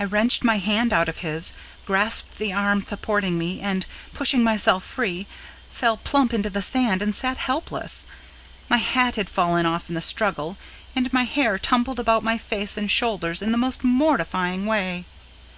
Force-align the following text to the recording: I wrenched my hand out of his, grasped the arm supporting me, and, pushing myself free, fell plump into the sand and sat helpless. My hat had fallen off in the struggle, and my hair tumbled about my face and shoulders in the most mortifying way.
I 0.00 0.04
wrenched 0.04 0.44
my 0.44 0.56
hand 0.56 0.94
out 0.94 1.10
of 1.10 1.18
his, 1.18 1.52
grasped 1.84 2.38
the 2.38 2.54
arm 2.54 2.86
supporting 2.86 3.36
me, 3.36 3.60
and, 3.60 3.84
pushing 4.14 4.42
myself 4.42 4.82
free, 4.82 5.26
fell 5.70 5.98
plump 5.98 6.32
into 6.32 6.48
the 6.48 6.62
sand 6.62 7.02
and 7.02 7.14
sat 7.14 7.36
helpless. 7.36 8.06
My 8.70 8.78
hat 8.78 9.16
had 9.16 9.28
fallen 9.28 9.66
off 9.66 9.90
in 9.90 9.94
the 9.94 10.00
struggle, 10.00 10.56
and 10.96 11.12
my 11.12 11.24
hair 11.24 11.58
tumbled 11.58 12.00
about 12.00 12.24
my 12.24 12.38
face 12.38 12.78
and 12.78 12.90
shoulders 12.90 13.42
in 13.42 13.52
the 13.52 13.58
most 13.58 13.84
mortifying 13.84 14.64
way. 14.64 15.04